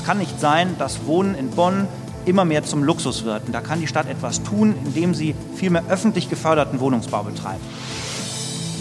Es 0.00 0.06
kann 0.06 0.16
nicht 0.16 0.40
sein, 0.40 0.76
dass 0.78 1.04
Wohnen 1.04 1.34
in 1.34 1.50
Bonn 1.50 1.86
immer 2.24 2.46
mehr 2.46 2.64
zum 2.64 2.82
Luxus 2.82 3.24
wird. 3.24 3.44
Und 3.46 3.52
da 3.52 3.60
kann 3.60 3.80
die 3.80 3.86
Stadt 3.86 4.08
etwas 4.08 4.42
tun, 4.42 4.74
indem 4.86 5.12
sie 5.12 5.34
viel 5.54 5.68
mehr 5.68 5.84
öffentlich 5.90 6.30
geförderten 6.30 6.80
Wohnungsbau 6.80 7.22
betreibt. 7.22 7.60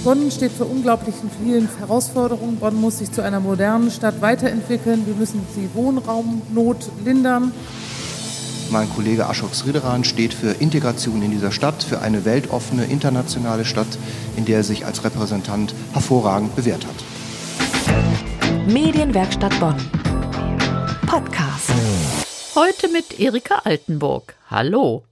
Bonn 0.05 0.31
steht 0.31 0.53
vor 0.53 0.71
unglaublichen 0.71 1.29
vielen 1.43 1.67
Herausforderungen. 1.77 2.55
Bonn 2.55 2.79
muss 2.79 2.99
sich 2.99 3.11
zu 3.11 3.21
einer 3.21 3.41
modernen 3.41 3.91
Stadt 3.91 4.21
weiterentwickeln. 4.21 5.05
Wir 5.05 5.13
müssen 5.13 5.45
die 5.57 5.67
Wohnraumnot 5.73 6.89
lindern. 7.03 7.51
Mein 8.71 8.89
Kollege 8.89 9.23
Ashok 9.23 9.53
Sridharan 9.53 10.05
steht 10.05 10.33
für 10.33 10.51
Integration 10.51 11.21
in 11.21 11.31
dieser 11.31 11.51
Stadt, 11.51 11.83
für 11.83 11.99
eine 11.99 12.23
weltoffene, 12.23 12.85
internationale 12.85 13.65
Stadt, 13.65 13.97
in 14.37 14.45
der 14.45 14.59
er 14.59 14.63
sich 14.63 14.85
als 14.85 15.03
Repräsentant 15.03 15.75
hervorragend 15.91 16.55
bewährt 16.55 16.85
hat. 16.85 16.95
Medienwerkstatt 18.67 19.59
Bonn. 19.59 19.75
Podcast. 21.09 21.73
Heute 22.53 22.87
mit 22.87 23.19
Erika 23.19 23.63
Altenburg. 23.63 24.35
Hallo. 24.51 25.05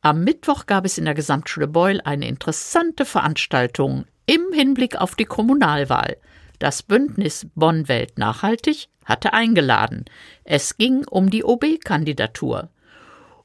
Am 0.00 0.24
Mittwoch 0.24 0.64
gab 0.64 0.86
es 0.86 0.96
in 0.96 1.04
der 1.04 1.12
Gesamtschule 1.12 1.66
Beul 1.66 2.00
eine 2.00 2.26
interessante 2.26 3.04
Veranstaltung 3.04 4.06
im 4.24 4.50
Hinblick 4.54 4.96
auf 4.96 5.14
die 5.14 5.26
Kommunalwahl. 5.26 6.16
Das 6.58 6.82
Bündnis 6.82 7.46
Bonn 7.54 7.86
Welt 7.88 8.16
Nachhaltig 8.16 8.88
hatte 9.04 9.34
eingeladen. 9.34 10.06
Es 10.44 10.78
ging 10.78 11.04
um 11.06 11.28
die 11.28 11.44
OB-Kandidatur. 11.44 12.70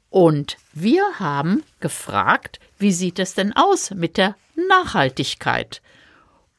Und 0.09 0.55
wir 0.71 1.03
haben 1.19 1.61
gefragt, 1.81 2.61
wie 2.79 2.93
sieht 2.93 3.19
es 3.19 3.33
denn 3.33 3.53
aus 3.53 3.91
mit 3.91 4.15
der 4.15 4.37
Nachhaltigkeit? 4.69 5.81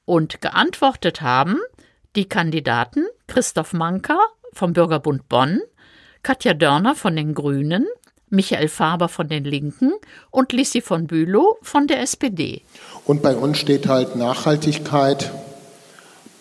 Und 0.05 0.43
geantwortet 0.43 1.23
haben 1.23 1.59
die 2.17 2.29
Kandidaten 2.29 3.07
Christoph 3.29 3.73
Manka 3.73 4.19
vom 4.59 4.73
Bürgerbund 4.73 5.29
Bonn, 5.29 5.61
Katja 6.23 6.53
Dörner 6.53 6.95
von 6.95 7.15
den 7.15 7.33
Grünen, 7.33 7.87
Michael 8.29 8.69
Faber 8.69 9.09
von 9.09 9.29
den 9.29 9.45
Linken 9.45 9.93
und 10.31 10.53
Lissi 10.53 10.81
von 10.81 11.07
Bülow 11.07 11.57
von 11.63 11.87
der 11.87 12.03
SPD. 12.03 12.63
Und 13.07 13.23
bei 13.23 13.35
uns 13.35 13.59
steht 13.59 13.87
halt 13.87 14.17
Nachhaltigkeit, 14.17 15.31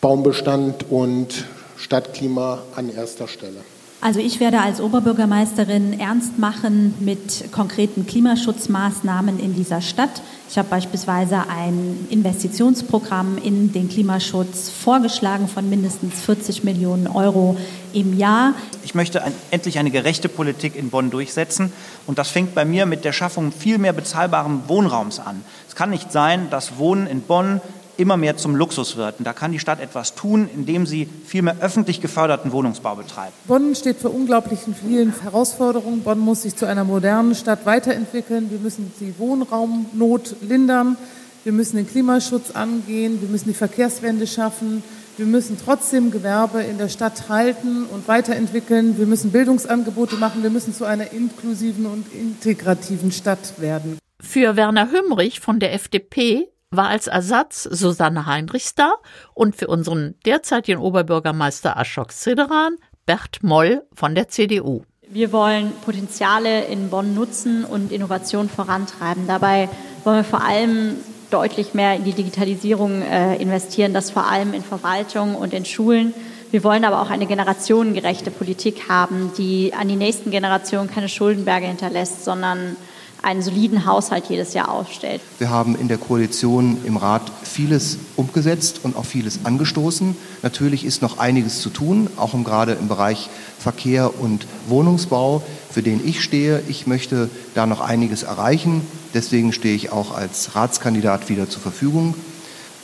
Baumbestand 0.02 0.90
und 0.90 1.46
Stadtklima 1.78 2.64
an 2.76 2.94
erster 2.94 3.28
Stelle. 3.28 3.62
Also 4.00 4.20
ich 4.20 4.40
werde 4.40 4.60
als 4.60 4.80
Oberbürgermeisterin 4.80 6.00
ernst 6.00 6.38
machen 6.38 6.94
mit 7.00 7.52
konkreten 7.52 8.06
Klimaschutzmaßnahmen 8.06 9.40
in 9.40 9.56
dieser 9.56 9.82
Stadt. 9.82 10.22
Ich 10.50 10.58
habe 10.60 10.70
beispielsweise 10.70 11.46
ein 11.50 12.06
Investitionsprogramm 12.12 13.40
in 13.44 13.74
den 13.74 13.90
Klimaschutz 13.90 14.70
vorgeschlagen 14.70 15.48
von 15.48 15.68
mindestens 15.68 16.22
40 16.22 16.64
Millionen 16.64 17.08
Euro 17.08 17.58
im 17.92 18.16
Jahr. 18.16 18.54
Ich 18.86 18.94
möchte 18.94 19.24
ein, 19.24 19.34
endlich 19.50 19.80
eine 19.80 19.90
gerechte 19.90 20.30
Politik 20.30 20.76
in 20.76 20.92
Bonn 20.92 21.10
durchsetzen. 21.10 21.74
Und 22.06 22.20
das 22.20 22.30
fängt 22.30 22.54
bei 22.54 22.66
mir 22.66 22.86
mit 22.86 23.04
der 23.04 23.14
Schaffung 23.14 23.52
viel 23.52 23.80
mehr 23.80 23.94
bezahlbaren 23.94 24.62
Wohnraums 24.68 25.20
an. 25.20 25.44
Es 25.68 25.76
kann 25.76 25.90
nicht 25.90 26.12
sein, 26.12 26.52
dass 26.52 26.78
Wohnen 26.78 27.08
in 27.08 27.22
Bonn 27.22 27.62
immer 27.98 28.18
mehr 28.18 28.38
zum 28.38 28.56
Luxus 28.56 28.98
wird. 28.98 29.20
Und 29.20 29.26
da 29.26 29.34
kann 29.34 29.52
die 29.52 29.60
Stadt 29.60 29.80
etwas 29.80 30.16
tun, 30.16 30.50
indem 30.54 30.86
sie 30.86 31.08
viel 31.26 31.42
mehr 31.42 31.58
öffentlich 31.60 32.02
geförderten 32.02 32.52
Wohnungsbau 32.52 32.96
betreibt. 32.96 33.34
Bonn 33.48 33.76
steht 33.76 33.98
vor 33.98 34.14
unglaublichen 34.14 34.76
vielen 34.76 35.14
Herausforderungen. 35.22 36.02
Bonn 36.02 36.20
muss 36.20 36.44
sich 36.44 36.56
zu 36.56 36.66
einer 36.66 36.84
modernen 36.84 37.36
Stadt 37.36 37.66
weiterentwickeln. 37.66 38.50
Wir 38.52 38.60
müssen 38.60 38.92
die 39.00 39.14
Wohnraumnot 39.18 40.36
lindern. 40.42 40.98
Wir 41.44 41.54
müssen 41.54 41.78
den 41.78 41.88
Klimaschutz 41.88 42.52
angehen. 42.52 43.22
Wir 43.22 43.30
müssen 43.30 43.50
die 43.50 43.54
Verkehrswende 43.54 44.28
schaffen. 44.28 44.84
Wir 45.18 45.26
müssen 45.26 45.58
trotzdem 45.64 46.12
Gewerbe 46.12 46.62
in 46.62 46.78
der 46.78 46.90
Stadt 46.90 47.28
halten 47.28 47.86
und 47.86 48.08
weiterentwickeln. 48.08 49.00
Wir 49.00 49.08
müssen 49.08 49.32
Bildungsangebote 49.32 50.16
machen. 50.18 50.44
Wir 50.44 50.52
müssen 50.52 50.76
zu 50.76 50.86
einer 50.86 51.12
inklusiven 51.12 51.88
und 51.88 52.14
integrativen 52.14 53.12
Stadt 53.12 53.60
werden. 53.60 53.98
Für 54.20 54.56
Werner 54.56 54.92
Hümmrich 54.92 55.40
von 55.40 55.60
der 55.60 55.74
FDP 55.74 56.48
war 56.70 56.90
als 56.90 57.08
Ersatz 57.08 57.64
Susanne 57.64 58.26
Heinrichs 58.26 58.76
da 58.76 58.96
und 59.34 59.56
für 59.56 59.68
unseren 59.68 60.16
derzeitigen 60.26 60.80
Oberbürgermeister 60.80 61.78
Ashok 61.78 62.12
Sideran 62.12 62.76
Bert 63.06 63.42
Moll 63.42 63.84
von 63.94 64.16
der 64.16 64.28
CDU. 64.28 64.84
Wir 65.10 65.32
wollen 65.32 65.72
Potenziale 65.86 66.66
in 66.66 66.90
Bonn 66.90 67.16
nutzen 67.16 67.64
und 67.64 67.94
Innovation 67.94 68.50
vorantreiben. 68.50 69.26
Dabei 69.26 69.70
wollen 70.04 70.18
wir 70.18 70.24
vor 70.26 70.44
allem 70.44 70.98
deutlich 71.32 71.74
mehr 71.74 71.96
in 71.96 72.04
die 72.04 72.12
Digitalisierung 72.12 73.02
äh, 73.02 73.38
investieren, 73.38 73.94
das 73.94 74.12
vor 74.12 74.26
allem 74.26 74.54
in 74.54 74.64
Verwaltung 74.64 75.36
und 75.36 75.54
in 75.54 75.64
Schulen. 75.64 76.14
Wir 76.52 76.64
wollen 76.66 76.84
aber 76.84 77.02
auch 77.02 77.10
eine 77.10 77.26
generationengerechte 77.26 78.32
Politik 78.32 78.90
haben, 78.90 79.32
die 79.38 79.74
an 79.74 79.88
die 79.88 79.96
nächsten 79.96 80.32
Generationen 80.32 80.90
keine 80.90 81.10
Schuldenberge 81.10 81.68
hinterlässt, 81.68 82.26
sondern 82.26 82.76
einen 83.22 83.42
soliden 83.42 83.86
Haushalt 83.86 84.26
jedes 84.30 84.54
Jahr 84.54 84.70
aufstellt. 84.70 85.22
Wir 85.40 85.50
haben 85.50 85.76
in 85.76 85.88
der 85.88 85.98
Koalition 85.98 86.78
im 86.86 86.98
Rat 86.98 87.24
vieles 87.44 87.98
umgesetzt 88.16 88.82
und 88.84 88.96
auch 88.96 89.06
vieles 89.06 89.40
angestoßen. 89.44 90.16
Natürlich 90.44 90.86
ist 90.86 91.02
noch 91.02 91.18
einiges 91.18 91.62
zu 91.62 91.70
tun, 91.70 92.10
auch 92.18 92.34
im, 92.34 92.44
gerade 92.44 92.74
im 92.74 92.88
Bereich 92.88 93.30
Verkehr 93.60 94.20
und 94.20 94.46
Wohnungsbau, 94.68 95.42
für 95.70 95.82
den 95.82 96.06
ich 96.08 96.24
stehe. 96.24 96.62
Ich 96.68 96.88
möchte 96.88 97.30
da 97.56 97.66
noch 97.66 97.82
einiges 97.82 98.24
erreichen. 98.24 98.82
Deswegen 99.14 99.54
stehe 99.54 99.76
ich 99.76 99.92
auch 99.92 100.16
als 100.16 100.56
Ratskandidat 100.56 101.30
wieder 101.30 101.50
zur 101.50 101.62
Verfügung. 101.62 102.16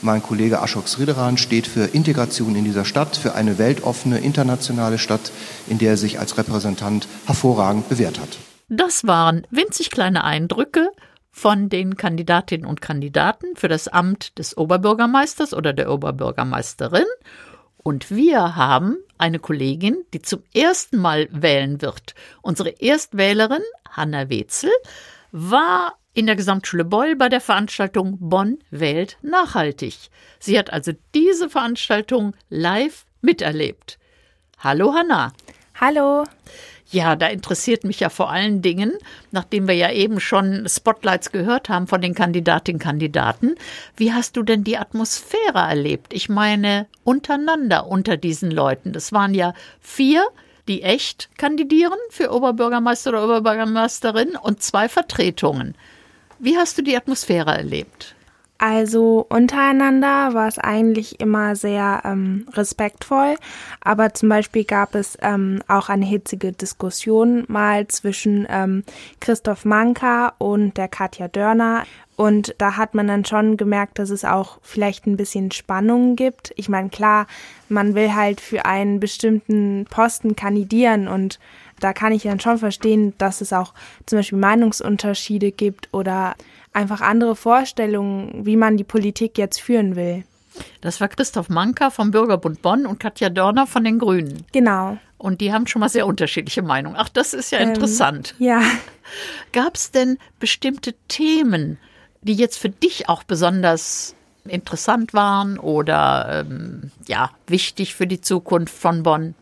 Mein 0.01 0.21
Kollege 0.21 0.57
Ashok 0.61 0.89
Sridharan 0.89 1.37
steht 1.37 1.65
für 1.65 1.85
Integration 1.85 2.57
in 2.57 2.65
dieser 2.65 2.83
Stadt, 2.83 3.15
für 3.15 3.35
eine 3.35 3.57
weltoffene, 3.57 4.19
internationale 4.19 4.97
Stadt, 4.97 5.31
in 5.69 5.77
der 5.77 5.91
er 5.91 5.97
sich 5.97 6.19
als 6.19 6.37
Repräsentant 6.37 7.07
hervorragend 7.25 7.87
bewährt 7.87 8.19
hat. 8.19 8.37
Das 8.69 9.05
waren 9.05 9.45
winzig 9.49 9.91
kleine 9.91 10.23
Eindrücke 10.23 10.89
von 11.31 11.67
den 11.67 11.97
Kandidatinnen 11.97 12.65
und 12.65 12.81
Kandidaten 12.81 13.55
für 13.55 13.67
das 13.67 13.87
Amt 13.87 14.37
des 14.37 14.55
Oberbürgermeisters 14.55 15.53
oder 15.53 15.73
der 15.73 15.91
Oberbürgermeisterin. 15.91 17.05
Und 17.77 18.11
wir 18.11 18.55
haben 18.55 18.97
eine 19.17 19.39
Kollegin, 19.39 20.05
die 20.13 20.21
zum 20.21 20.43
ersten 20.53 20.97
Mal 20.97 21.27
wählen 21.31 21.81
wird. 21.81 22.15
Unsere 22.41 22.69
Erstwählerin, 22.69 23.63
Hanna 23.89 24.29
Wetzel, 24.29 24.71
war 25.31 25.97
in 26.13 26.27
der 26.27 26.35
Gesamtschule 26.35 26.85
Beul 26.85 27.15
bei 27.15 27.27
der 27.27 27.41
Veranstaltung 27.41 28.17
Bonn 28.19 28.59
wählt 28.69 29.17
nachhaltig. 29.23 30.11
Sie 30.39 30.57
hat 30.57 30.71
also 30.71 30.91
diese 31.15 31.49
Veranstaltung 31.49 32.35
live 32.49 33.05
miterlebt. 33.21 33.97
Hallo 34.59 34.93
Hanna. 34.93 35.33
Hallo. 35.81 36.23
Ja, 36.93 37.15
da 37.15 37.25
interessiert 37.25 37.85
mich 37.85 37.99
ja 38.01 38.09
vor 38.09 38.29
allen 38.29 38.61
Dingen, 38.61 38.93
nachdem 39.31 39.67
wir 39.67 39.73
ja 39.73 39.91
eben 39.91 40.19
schon 40.19 40.69
Spotlights 40.69 41.31
gehört 41.31 41.67
haben 41.67 41.87
von 41.87 42.01
den 42.01 42.13
Kandidatinnen 42.13 42.79
und 42.79 42.83
Kandidaten, 42.83 43.55
wie 43.97 44.13
hast 44.13 44.37
du 44.37 44.43
denn 44.43 44.63
die 44.63 44.77
Atmosphäre 44.77 45.57
erlebt? 45.57 46.13
Ich 46.13 46.29
meine, 46.29 46.85
untereinander 47.03 47.87
unter 47.87 48.15
diesen 48.15 48.51
Leuten. 48.51 48.93
Das 48.93 49.11
waren 49.11 49.33
ja 49.33 49.55
vier, 49.81 50.23
die 50.67 50.83
echt 50.83 51.29
kandidieren 51.35 51.97
für 52.11 52.31
Oberbürgermeister 52.31 53.09
oder 53.09 53.23
Oberbürgermeisterin 53.23 54.35
und 54.35 54.61
zwei 54.61 54.87
Vertretungen. 54.87 55.73
Wie 56.37 56.57
hast 56.57 56.77
du 56.77 56.83
die 56.83 56.95
Atmosphäre 56.95 57.57
erlebt? 57.57 58.12
Also 58.65 59.25
untereinander 59.27 60.33
war 60.33 60.47
es 60.47 60.57
eigentlich 60.57 61.19
immer 61.19 61.57
sehr 61.57 62.03
ähm, 62.05 62.47
respektvoll, 62.53 63.35
aber 63.81 64.13
zum 64.13 64.29
Beispiel 64.29 64.63
gab 64.63 64.95
es 64.95 65.17
ähm, 65.21 65.61
auch 65.67 65.89
eine 65.89 66.05
hitzige 66.05 66.53
Diskussion 66.53 67.43
mal 67.49 67.89
zwischen 67.89 68.47
ähm, 68.49 68.85
Christoph 69.19 69.65
Manka 69.65 70.31
und 70.37 70.77
der 70.77 70.87
Katja 70.87 71.27
Dörner. 71.27 71.83
Und 72.15 72.55
da 72.57 72.77
hat 72.77 72.95
man 72.95 73.05
dann 73.09 73.25
schon 73.25 73.57
gemerkt, 73.57 73.99
dass 73.99 74.09
es 74.09 74.23
auch 74.23 74.59
vielleicht 74.61 75.07
ein 75.07 75.17
bisschen 75.17 75.51
Spannungen 75.51 76.15
gibt. 76.15 76.53
Ich 76.55 76.69
meine, 76.69 76.87
klar, 76.87 77.27
man 77.67 77.95
will 77.95 78.15
halt 78.15 78.39
für 78.39 78.63
einen 78.63 79.01
bestimmten 79.01 79.87
Posten 79.89 80.37
kandidieren 80.37 81.09
und 81.09 81.37
da 81.83 81.93
kann 81.93 82.13
ich 82.13 82.23
dann 82.23 82.39
schon 82.39 82.57
verstehen, 82.57 83.13
dass 83.17 83.41
es 83.41 83.53
auch 83.53 83.73
zum 84.05 84.19
Beispiel 84.19 84.37
Meinungsunterschiede 84.37 85.51
gibt 85.51 85.89
oder 85.91 86.35
einfach 86.71 87.01
andere 87.01 87.35
Vorstellungen, 87.35 88.45
wie 88.45 88.55
man 88.55 88.77
die 88.77 88.83
Politik 88.83 89.37
jetzt 89.37 89.59
führen 89.59 89.95
will. 89.95 90.23
Das 90.81 91.01
war 91.01 91.07
Christoph 91.07 91.49
Manka 91.49 91.89
vom 91.89 92.11
Bürgerbund 92.11 92.61
Bonn 92.61 92.85
und 92.85 92.99
Katja 92.99 93.29
Dörner 93.29 93.67
von 93.67 93.83
den 93.83 93.99
Grünen. 93.99 94.45
Genau. 94.51 94.97
Und 95.17 95.41
die 95.41 95.53
haben 95.53 95.67
schon 95.67 95.79
mal 95.79 95.89
sehr 95.89 96.05
unterschiedliche 96.05 96.61
Meinungen. 96.61 96.95
Ach, 96.97 97.09
das 97.09 97.33
ist 97.33 97.51
ja 97.51 97.59
ähm, 97.59 97.69
interessant. 97.69 98.35
Ja. 98.39 98.61
Gab 99.51 99.75
es 99.75 99.91
denn 99.91 100.17
bestimmte 100.39 100.93
Themen, 101.07 101.77
die 102.21 102.33
jetzt 102.33 102.57
für 102.57 102.69
dich 102.69 103.09
auch 103.09 103.23
besonders 103.23 104.15
interessant 104.45 105.13
waren 105.13 105.57
oder 105.57 106.45
ähm, 106.45 106.91
ja 107.07 107.31
wichtig 107.47 107.95
für 107.95 108.07
die 108.07 108.21
Zukunft 108.21 108.75
von 108.75 109.03
Bonn? 109.03 109.35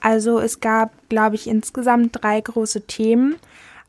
Also 0.00 0.38
es 0.38 0.60
gab, 0.60 0.92
glaube 1.08 1.36
ich, 1.36 1.46
insgesamt 1.46 2.22
drei 2.22 2.40
große 2.40 2.86
Themen. 2.86 3.36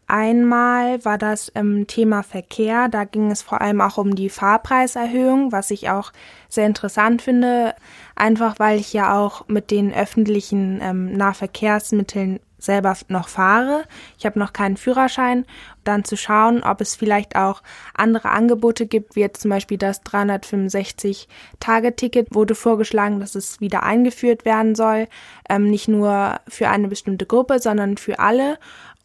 Einmal 0.08 1.06
war 1.06 1.20
das 1.20 1.52
ähm, 1.54 1.86
Thema 1.86 2.24
Verkehr. 2.24 2.90
Da 2.90 3.04
ging 3.04 3.30
es 3.30 3.44
vor 3.44 3.62
allem 3.62 3.80
auch 3.80 3.98
um 4.00 4.16
die 4.16 4.30
Fahrpreiserhöhung, 4.30 5.52
was 5.52 5.70
ich 5.70 5.92
auch 5.92 6.12
sehr 6.48 6.66
interessant 6.66 7.22
finde, 7.22 7.76
einfach 8.16 8.58
weil 8.58 8.80
ich 8.80 8.92
ja 8.92 9.16
auch 9.16 9.48
mit 9.48 9.70
den 9.70 9.94
öffentlichen 9.94 10.80
ähm, 10.82 11.14
Nahverkehrsmitteln 11.14 12.40
selber 12.60 12.96
noch 13.08 13.28
fahre. 13.28 13.84
Ich 14.18 14.26
habe 14.26 14.40
noch 14.40 14.54
keinen 14.54 14.78
Führerschein. 14.78 15.46
Dann 15.84 16.04
zu 16.04 16.18
schauen, 16.18 16.64
ob 16.64 16.82
es 16.82 16.96
vielleicht 16.96 17.36
auch 17.36 17.62
andere 17.96 18.30
Angebote 18.30 18.86
gibt, 18.86 19.16
wie 19.16 19.22
jetzt 19.22 19.42
zum 19.42 19.50
Beispiel 19.50 19.78
das 19.78 20.04
365-Tage-Ticket 20.04 22.34
wurde 22.34 22.56
vorgeschlagen, 22.56 23.20
dass 23.20 23.36
es 23.36 23.60
wieder 23.60 23.84
eingeführt 23.84 24.46
werden 24.46 24.76
soll. 24.76 25.08
Ähm, 25.50 25.70
nicht 25.70 25.88
nur 25.88 26.40
für 26.48 26.70
eine 26.70 26.88
bestimmte 26.88 27.26
Gruppe, 27.26 27.60
sondern 27.60 27.98
für 27.98 28.20
alle. 28.20 28.58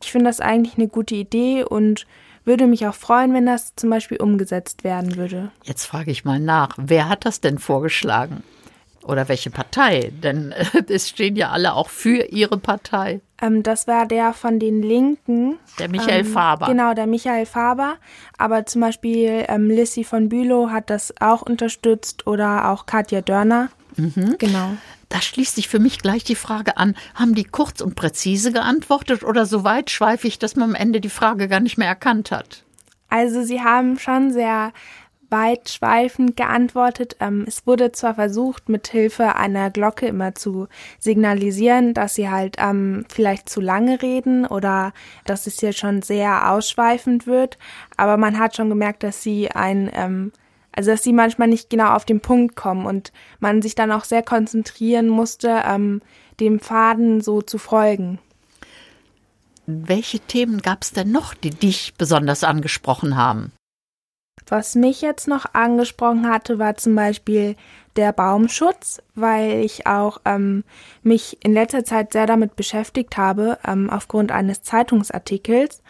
Ich 0.02 0.12
finde 0.12 0.26
das 0.26 0.40
eigentlich 0.40 0.76
eine 0.76 0.88
gute 0.88 1.14
Idee 1.14 1.64
und 1.64 2.06
würde 2.44 2.66
mich 2.66 2.86
auch 2.86 2.94
freuen, 2.94 3.32
wenn 3.32 3.46
das 3.46 3.74
zum 3.74 3.90
Beispiel 3.90 4.18
umgesetzt 4.18 4.84
werden 4.84 5.16
würde. 5.16 5.50
Jetzt 5.62 5.86
frage 5.86 6.10
ich 6.10 6.24
mal 6.24 6.38
nach, 6.38 6.74
wer 6.76 7.08
hat 7.08 7.24
das 7.24 7.40
denn 7.40 7.58
vorgeschlagen? 7.58 8.42
Oder 9.04 9.28
welche 9.28 9.50
Partei? 9.50 10.12
Denn 10.22 10.52
äh, 10.52 10.64
es 10.88 11.08
stehen 11.08 11.36
ja 11.36 11.50
alle 11.50 11.74
auch 11.74 11.88
für 11.88 12.24
ihre 12.24 12.58
Partei. 12.58 13.20
Ähm, 13.40 13.62
das 13.62 13.86
war 13.86 14.06
der 14.06 14.32
von 14.32 14.58
den 14.58 14.82
Linken. 14.82 15.58
Der 15.78 15.88
Michael 15.88 16.20
ähm, 16.20 16.26
Faber. 16.26 16.66
Genau, 16.66 16.94
der 16.94 17.06
Michael 17.06 17.46
Faber. 17.46 17.96
Aber 18.38 18.66
zum 18.66 18.80
Beispiel 18.80 19.44
ähm, 19.48 19.68
Lissy 19.68 20.04
von 20.04 20.28
Bülow 20.28 20.70
hat 20.70 20.90
das 20.90 21.12
auch 21.20 21.42
unterstützt 21.42 22.26
oder 22.26 22.70
auch 22.70 22.86
Katja 22.86 23.20
Dörner. 23.20 23.68
Mhm. 23.96 24.36
Genau. 24.38 24.70
Da 25.08 25.20
schließt 25.20 25.54
sich 25.54 25.68
für 25.68 25.78
mich 25.78 26.00
gleich 26.00 26.24
die 26.24 26.34
Frage 26.34 26.76
an, 26.76 26.96
haben 27.14 27.34
die 27.34 27.44
kurz 27.44 27.80
und 27.80 27.94
präzise 27.94 28.50
geantwortet 28.52 29.22
oder 29.22 29.46
so 29.46 29.62
weitschweifig, 29.62 30.38
dass 30.38 30.56
man 30.56 30.70
am 30.70 30.74
Ende 30.74 31.00
die 31.00 31.10
Frage 31.10 31.46
gar 31.46 31.60
nicht 31.60 31.78
mehr 31.78 31.86
erkannt 31.86 32.30
hat? 32.30 32.64
Also 33.10 33.44
sie 33.44 33.60
haben 33.60 33.98
schon 33.98 34.32
sehr 34.32 34.72
weitschweifend 35.30 36.36
geantwortet. 36.36 37.16
Ähm, 37.20 37.44
es 37.46 37.66
wurde 37.66 37.92
zwar 37.92 38.14
versucht, 38.14 38.68
mit 38.68 38.88
Hilfe 38.88 39.36
einer 39.36 39.70
Glocke 39.70 40.06
immer 40.06 40.34
zu 40.34 40.68
signalisieren, 40.98 41.94
dass 41.94 42.14
sie 42.14 42.30
halt 42.30 42.56
ähm, 42.58 43.04
vielleicht 43.12 43.48
zu 43.48 43.60
lange 43.60 44.02
reden 44.02 44.46
oder 44.46 44.92
dass 45.24 45.46
es 45.46 45.60
hier 45.60 45.72
schon 45.72 46.02
sehr 46.02 46.50
ausschweifend 46.50 47.26
wird, 47.26 47.58
aber 47.96 48.16
man 48.16 48.38
hat 48.38 48.56
schon 48.56 48.68
gemerkt, 48.68 49.02
dass 49.02 49.22
sie 49.22 49.50
ein 49.50 49.90
ähm, 49.94 50.32
also 50.76 50.90
dass 50.90 51.04
sie 51.04 51.12
manchmal 51.12 51.48
nicht 51.48 51.70
genau 51.70 51.92
auf 51.94 52.04
den 52.04 52.20
Punkt 52.20 52.56
kommen 52.56 52.86
und 52.86 53.12
man 53.38 53.62
sich 53.62 53.76
dann 53.76 53.92
auch 53.92 54.04
sehr 54.04 54.22
konzentrieren 54.22 55.08
musste, 55.08 55.62
ähm, 55.64 56.02
dem 56.40 56.58
Faden 56.58 57.20
so 57.20 57.42
zu 57.42 57.58
folgen. 57.58 58.18
Welche 59.66 60.18
Themen 60.18 60.60
gab 60.60 60.82
es 60.82 60.92
denn 60.92 61.10
noch, 61.10 61.32
die 61.32 61.50
dich 61.50 61.94
besonders 61.96 62.44
angesprochen 62.44 63.16
haben? 63.16 63.52
Was 64.48 64.74
mich 64.74 65.00
jetzt 65.00 65.26
noch 65.26 65.46
angesprochen 65.54 66.28
hatte, 66.28 66.58
war 66.58 66.76
zum 66.76 66.94
Beispiel 66.94 67.56
der 67.96 68.12
Baumschutz, 68.12 69.00
weil 69.14 69.64
ich 69.64 69.86
auch 69.86 70.20
ähm, 70.24 70.64
mich 71.02 71.38
in 71.42 71.54
letzter 71.54 71.84
Zeit 71.84 72.12
sehr 72.12 72.26
damit 72.26 72.56
beschäftigt 72.56 73.16
habe, 73.16 73.58
ähm, 73.66 73.88
aufgrund 73.88 74.32
eines 74.32 74.62
Zeitungsartikels. 74.62 75.82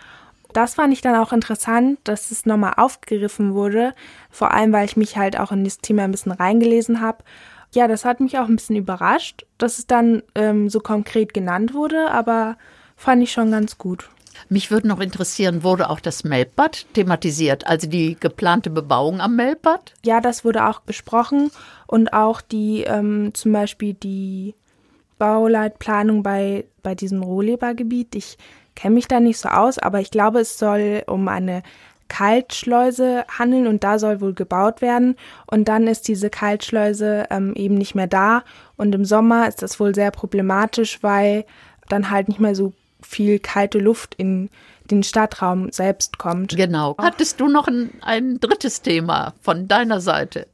Das 0.53 0.75
fand 0.75 0.93
ich 0.93 1.01
dann 1.01 1.17
auch 1.17 1.33
interessant, 1.33 1.99
dass 2.05 2.31
es 2.31 2.47
nochmal 2.47 2.75
aufgegriffen 2.77 3.55
wurde, 3.55 3.93
vor 4.31 4.53
allem 4.53 4.73
weil 4.73 4.85
ich 4.85 4.97
mich 4.97 5.17
halt 5.17 5.39
auch 5.39 5.51
in 5.51 5.65
das 5.65 5.79
Thema 5.79 6.05
ein 6.05 6.13
bisschen 6.13 6.33
reingelesen 6.33 7.01
habe. 7.01 7.25
Ja, 7.73 7.89
das 7.89 8.05
hat 8.05 8.21
mich 8.21 8.39
auch 8.39 8.47
ein 8.47 8.55
bisschen 8.55 8.77
überrascht, 8.77 9.47
dass 9.59 9.81
es 9.81 9.89
dann 9.89 10.23
ähm, 10.37 10.69
so 10.69 10.79
konkret 10.79 11.35
genannt 11.35 11.75
wurde, 11.75 12.09
aber 12.13 12.57
fand 12.97 13.21
ich 13.25 13.33
schon 13.33 13.51
ganz 13.51 13.79
gut. 13.79 14.09
Mich 14.49 14.71
würde 14.71 14.89
noch 14.89 15.01
interessieren, 15.01 15.63
wurde 15.63 15.91
auch 15.91 16.01
das 16.01 16.25
Melbad 16.25 16.87
thematisiert, 16.95 17.67
also 17.67 17.89
die 17.89 18.17
geplante 18.19 18.71
Bebauung 18.71 19.21
am 19.21 19.37
Melbad? 19.37 19.95
Ja, 20.05 20.21
das 20.21 20.45
wurde 20.45 20.67
auch 20.67 20.81
besprochen 20.81 21.51
und 21.87 22.13
auch 22.13 22.41
die 22.41 22.83
ähm, 22.83 23.33
zum 23.35 23.53
Beispiel 23.53 23.95
die 23.95 24.55
Bauleitplanung 25.19 26.23
bei, 26.23 26.65
bei 26.83 26.95
diesem 26.95 27.23
Rohlebergebiet. 27.23 28.15
Ich 28.15 28.37
kenne 28.75 28.95
mich 28.95 29.09
da 29.09 29.21
nicht 29.21 29.39
so 29.39 29.49
aus, 29.49 29.79
aber 29.79 30.01
ich 30.01 30.11
glaube, 30.11 30.41
es 30.41 30.59
soll 30.59 31.03
um 31.07 31.29
eine 31.29 31.63
Kaltschleuse 32.09 33.25
handeln 33.29 33.67
und 33.67 33.83
da 33.83 33.99
soll 33.99 34.21
wohl 34.21 34.35
gebaut 34.35 34.83
werden. 34.83 35.17
Und 35.47 35.69
dann 35.69 35.87
ist 35.87 36.09
diese 36.09 36.31
Kaltschleuse 36.31 37.27
ähm, 37.31 37.55
eben 37.55 37.77
nicht 37.77 37.95
mehr 37.95 38.07
da. 38.07 38.45
Und 38.77 38.95
im 38.95 39.05
Sommer 39.05 39.49
ist 39.49 39.63
das 39.63 39.81
wohl 39.81 39.95
sehr 39.95 40.11
problematisch, 40.11 41.03
weil 41.03 41.45
dann 41.89 42.11
halt 42.11 42.29
nicht 42.29 42.41
mehr 42.41 42.55
so 42.55 42.73
viel 43.05 43.39
kalte 43.39 43.79
Luft 43.79 44.15
in 44.17 44.51
den 44.91 45.03
Stadtraum 45.03 45.71
selbst 45.73 46.19
kommt. 46.19 46.57
Genau. 46.57 46.97
Hattest 46.99 47.41
du 47.41 47.49
noch 47.49 47.69
ein, 47.69 47.91
ein 48.03 48.39
drittes 48.41 48.83
Thema 48.83 49.35
von 49.41 49.67
deiner 49.69 50.01
Seite? 50.01 50.47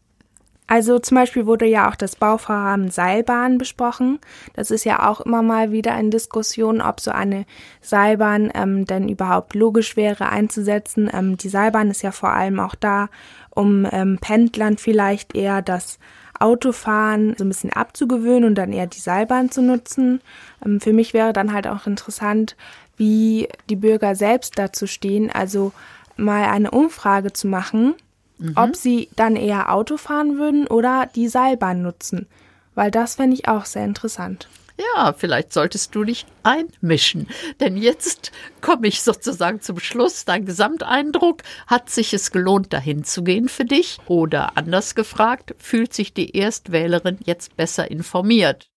Also 0.71 1.01
zum 1.01 1.17
Beispiel 1.17 1.47
wurde 1.47 1.67
ja 1.67 1.91
auch 1.91 1.97
das 1.97 2.15
Bauvorhaben 2.15 2.93
Seilbahn 2.93 3.59
besprochen. 3.59 4.21
Das 4.55 4.71
ist 4.71 4.85
ja 4.85 5.09
auch 5.09 5.21
immer 5.21 5.43
mal 5.43 5.73
wieder 5.73 5.99
in 5.99 6.13
Diskussion, 6.13 6.81
ob 6.81 7.01
so 7.01 7.11
eine 7.11 7.45
Seilbahn 7.81 8.53
ähm, 8.55 8.85
denn 8.85 9.09
überhaupt 9.09 9.57
logisch 9.57 9.97
wäre 9.97 10.29
einzusetzen. 10.29 11.11
Ähm, 11.13 11.37
die 11.37 11.49
Seilbahn 11.49 11.91
ist 11.91 12.03
ja 12.03 12.13
vor 12.13 12.31
allem 12.31 12.61
auch 12.61 12.77
da, 12.77 13.09
um 13.51 13.85
ähm, 13.91 14.19
Pendlern 14.21 14.79
vielleicht 14.79 15.35
eher 15.35 15.61
das 15.61 15.99
Autofahren 16.41 17.37
so 17.37 17.45
ein 17.45 17.49
bisschen 17.49 17.73
abzugewöhnen 17.73 18.45
und 18.45 18.55
dann 18.57 18.73
eher 18.73 18.87
die 18.87 18.99
Seilbahn 18.99 19.51
zu 19.51 19.63
nutzen. 19.63 20.21
Ähm, 20.65 20.81
für 20.81 20.93
mich 20.93 21.15
wäre 21.15 21.33
dann 21.33 21.53
halt 21.53 21.67
auch 21.67 21.87
interessant, 21.87 22.57
wie 22.97 23.49
die 23.69 23.77
Bürger 23.77 24.15
selbst 24.15 24.59
dazu 24.59 24.87
stehen, 24.87 25.31
also 25.31 25.73
mal 26.17 26.45
eine 26.45 26.71
Umfrage 26.71 27.33
zu 27.33 27.47
machen, 27.47 27.95
mhm. 28.39 28.53
ob 28.57 28.77
sie 28.77 29.09
dann 29.17 29.37
eher 29.37 29.73
Auto 29.73 29.97
fahren 29.97 30.39
würden 30.39 30.67
oder 30.67 31.09
die 31.15 31.29
Seilbahn 31.29 31.83
nutzen, 31.83 32.27
weil 32.75 32.91
das 32.91 33.15
fände 33.15 33.35
ich 33.35 33.49
auch 33.49 33.65
sehr 33.65 33.85
interessant. 33.85 34.49
Ja, 34.81 35.13
vielleicht 35.13 35.53
solltest 35.53 35.95
du 35.95 36.05
dich 36.05 36.27
einmischen. 36.43 37.29
Denn 37.61 37.77
jetzt 37.77 38.33
komme 38.61 38.87
ich 38.87 39.03
sozusagen 39.03 39.61
zum 39.61 39.79
Schluss. 39.79 40.25
Dein 40.25 40.47
Gesamteindruck, 40.47 41.43
hat 41.67 41.91
sich 41.91 42.15
es 42.15 42.31
gelohnt, 42.31 42.73
dahin 42.73 43.05
zu 43.05 43.23
gehen 43.23 43.49
für 43.49 43.65
dich? 43.65 43.99
Oder 44.07 44.57
anders 44.57 44.95
gefragt, 44.95 45.55
fühlt 45.59 45.93
sich 45.93 46.15
die 46.15 46.37
Erstwählerin 46.37 47.19
jetzt 47.25 47.57
besser 47.57 47.91
informiert? 47.91 48.71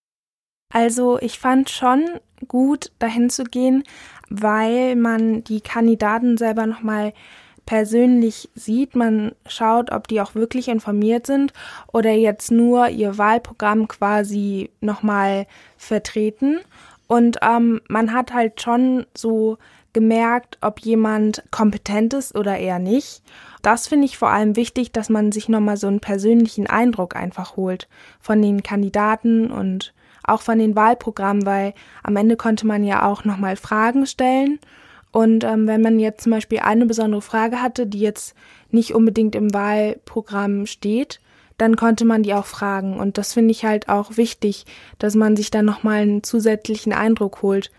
Also 0.74 1.20
ich 1.20 1.40
fand 1.40 1.70
schon 1.70 2.06
gut, 2.48 2.92
dahin 3.00 3.30
zu 3.30 3.44
gehen, 3.44 3.84
weil 4.30 4.96
man 4.96 5.44
die 5.44 5.62
Kandidaten 5.62 6.38
selber 6.38 6.66
nochmal 6.66 7.14
persönlich 7.66 8.50
sieht. 8.56 8.96
Man 8.96 9.34
schaut, 9.48 9.92
ob 9.92 10.08
die 10.08 10.22
auch 10.22 10.36
wirklich 10.36 10.68
informiert 10.68 11.26
sind 11.26 11.54
oder 11.92 12.12
jetzt 12.12 12.52
nur 12.52 12.90
ihr 12.90 13.18
Wahlprogramm 13.18 13.88
quasi 13.88 14.70
nochmal 14.82 15.48
vertreten. 15.78 16.60
Und 17.08 17.38
ähm, 17.42 17.82
man 17.88 18.14
hat 18.14 18.34
halt 18.34 18.62
schon 18.62 19.06
so 19.16 19.58
gemerkt, 19.94 20.58
ob 20.62 20.80
jemand 20.80 21.44
kompetent 21.52 22.14
ist 22.14 22.36
oder 22.36 22.58
eher 22.58 22.80
nicht. 22.80 23.22
Das 23.62 23.88
finde 23.88 24.06
ich 24.06 24.18
vor 24.18 24.30
allem 24.30 24.56
wichtig, 24.56 24.92
dass 24.92 25.10
man 25.10 25.32
sich 25.32 25.48
nochmal 25.48 25.78
so 25.78 25.88
einen 25.88 26.00
persönlichen 26.00 26.68
Eindruck 26.68 27.16
einfach 27.16 27.56
holt 27.56 27.88
von 28.20 28.42
den 28.42 28.64
Kandidaten 28.64 29.52
und 29.52 29.94
auch 30.24 30.42
von 30.42 30.58
den 30.58 30.76
Wahlprogrammen, 30.76 31.46
weil 31.46 31.74
am 32.02 32.16
Ende 32.16 32.36
konnte 32.38 32.66
man 32.66 32.84
ja 32.84 33.06
auch 33.06 33.24
nochmal 33.24 33.56
Fragen 33.56 34.06
stellen 34.06 34.60
und 35.14 35.44
ähm, 35.44 35.68
wenn 35.68 35.82
man 35.82 36.00
jetzt 36.00 36.24
zum 36.24 36.32
Beispiel 36.32 36.60
eine 36.60 36.88
besondere 36.88 37.22
Frage 37.22 37.62
hatte, 37.62 37.86
die 37.86 38.00
jetzt 38.00 38.36
nicht 38.72 38.96
unbedingt 38.96 39.36
im 39.36 39.54
Wahlprogramm 39.54 40.66
steht, 40.66 41.20
dann 41.60 41.76
konnte 41.76 42.04
man 42.04 42.24
die 42.24 42.34
auch 42.34 42.48
fragen. 42.48 43.00
Und 43.00 43.20
das 43.20 43.34
finde 43.34 43.52
ich 43.52 43.64
halt 43.64 43.90
auch 43.90 44.18
wichtig, 44.18 44.66
dass 44.98 45.14
man 45.14 45.36
sich 45.36 45.52
dann 45.52 45.66
nochmal 45.66 46.02
einen 46.02 46.24
zusätzlichen 46.24 46.94
Eindruck 46.94 47.44
holt. 47.44 47.70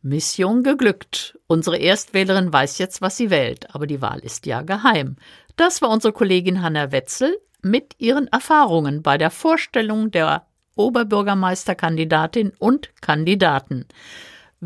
Mission 0.00 0.62
geglückt. 0.62 1.36
Unsere 1.48 1.76
Erstwählerin 1.76 2.52
weiß 2.52 2.78
jetzt, 2.78 3.02
was 3.02 3.16
sie 3.16 3.30
wählt, 3.30 3.74
aber 3.74 3.88
die 3.88 4.00
Wahl 4.00 4.20
ist 4.20 4.46
ja 4.46 4.62
geheim. 4.62 5.16
Das 5.56 5.82
war 5.82 5.90
unsere 5.90 6.12
Kollegin 6.12 6.62
Hanna 6.62 6.92
Wetzel 6.92 7.36
mit 7.62 7.96
ihren 7.98 8.28
Erfahrungen 8.28 9.02
bei 9.02 9.18
der 9.18 9.30
Vorstellung 9.32 10.12
der 10.12 10.46
Oberbürgermeisterkandidatin 10.76 12.52
und 12.58 12.90
Kandidaten. 13.00 13.86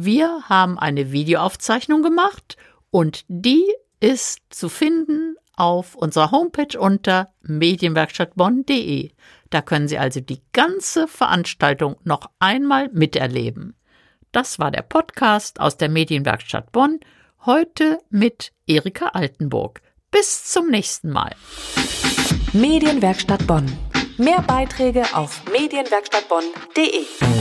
Wir 0.01 0.49
haben 0.49 0.79
eine 0.79 1.11
Videoaufzeichnung 1.11 2.05
gemacht 2.05 2.57
und 2.91 3.25
die 3.27 3.65
ist 3.99 4.39
zu 4.49 4.69
finden 4.69 5.35
auf 5.57 5.97
unserer 5.97 6.31
Homepage 6.31 6.79
unter 6.79 7.33
medienwerkstattbonn.de. 7.43 9.11
Da 9.51 9.61
können 9.61 9.89
Sie 9.89 9.99
also 9.99 10.21
die 10.21 10.41
ganze 10.53 11.09
Veranstaltung 11.09 11.97
noch 12.05 12.31
einmal 12.39 12.91
miterleben. 12.91 13.75
Das 14.31 14.61
war 14.61 14.71
der 14.71 14.83
Podcast 14.83 15.59
aus 15.59 15.79
der 15.79 15.89
Medienwerkstatt 15.89 16.71
Bonn, 16.71 17.01
heute 17.45 17.99
mit 18.09 18.53
Erika 18.69 19.07
Altenburg. 19.09 19.81
Bis 20.13 20.45
zum 20.45 20.69
nächsten 20.69 21.11
Mal. 21.11 21.35
Medienwerkstatt 22.53 23.45
Bonn. 23.49 23.67
Mehr 24.17 24.43
Beiträge 24.43 25.03
auf 25.13 25.43
medienwerkstattbonn.de. 25.51 27.38